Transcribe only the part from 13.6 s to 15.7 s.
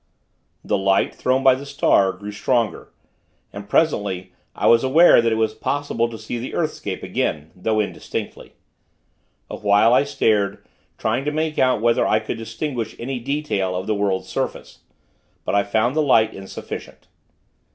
of the world's surface, but I